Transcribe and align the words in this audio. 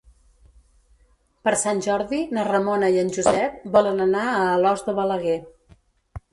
Per 1.47 1.53
Sant 1.63 1.83
Jordi 1.89 2.23
na 2.39 2.47
Ramona 2.49 2.91
i 2.97 2.99
en 3.03 3.13
Josep 3.19 3.63
volen 3.79 4.03
anar 4.09 4.27
a 4.33 4.35
Alòs 4.59 4.87
de 4.91 4.99
Balaguer. 5.03 5.41